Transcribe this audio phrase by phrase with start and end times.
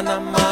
[0.00, 0.49] Panama.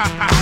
[0.00, 0.39] ha ha ha.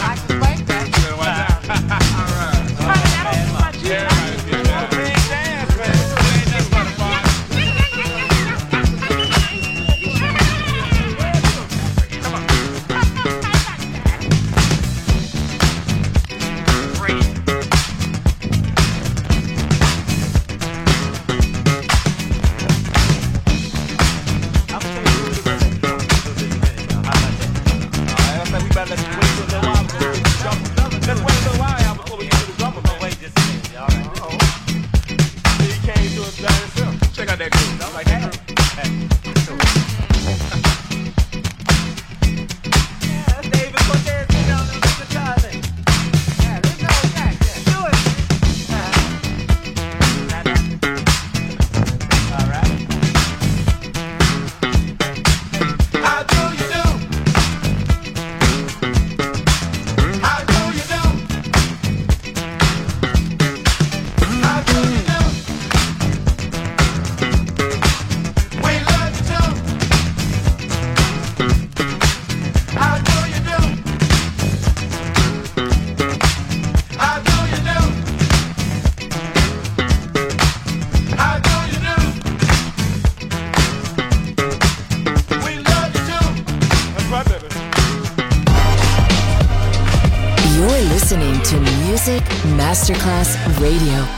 [93.57, 94.18] Radio.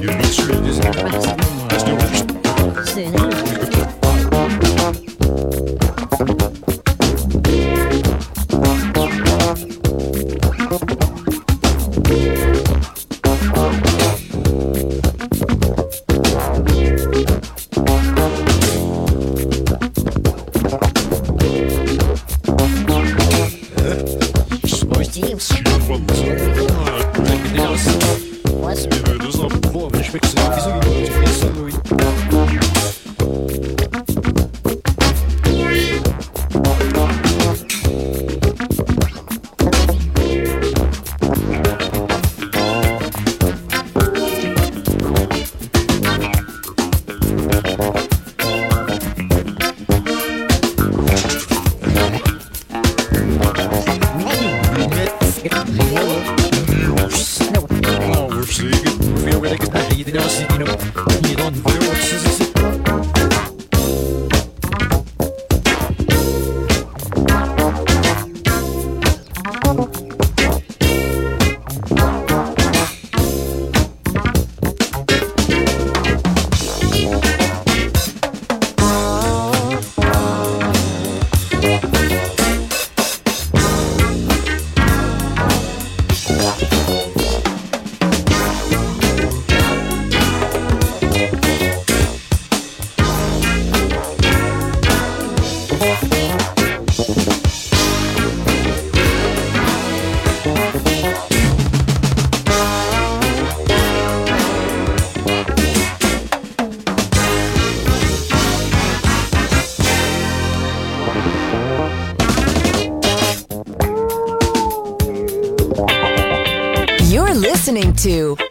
[0.00, 1.27] You need to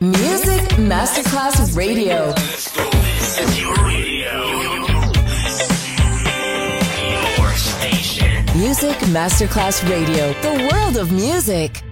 [0.01, 2.33] Music Masterclass Radio.
[8.57, 11.86] Music Masterclass Radio, the world of music.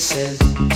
[0.00, 0.69] faces.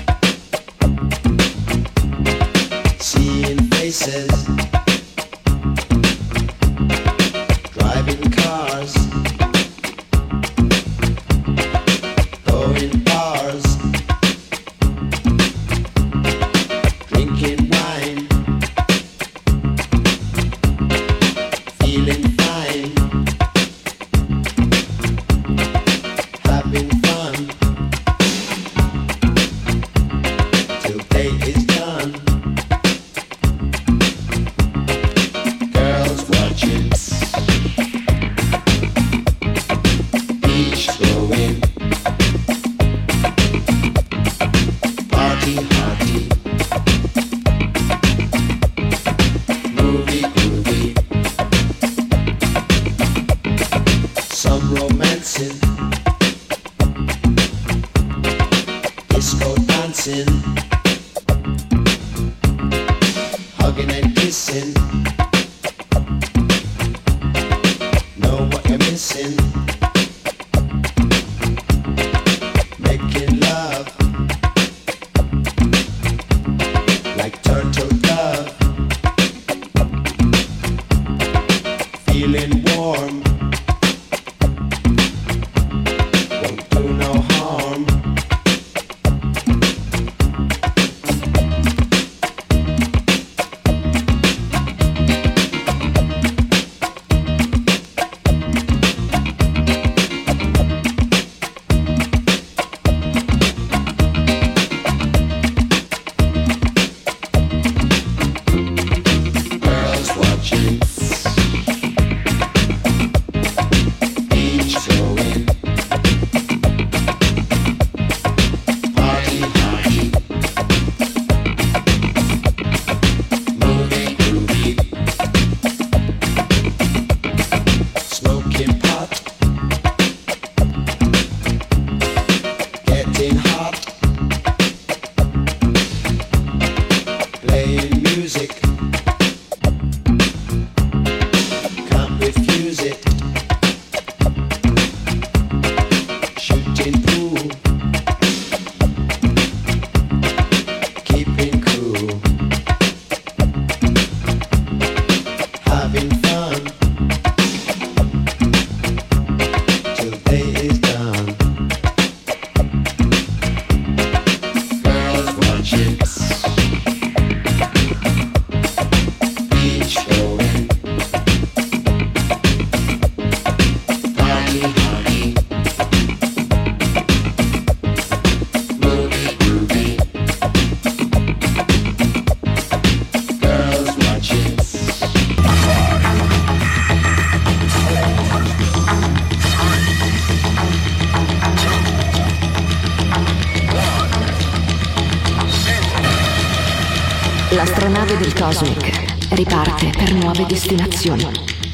[199.85, 201.29] Riparte per nuove destinazioni,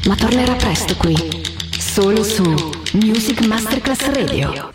[0.07, 1.15] ma tornerà presto qui,
[1.77, 2.43] solo su
[2.93, 4.69] Music Masterclass Radio.